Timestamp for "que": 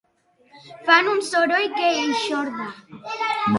1.77-1.93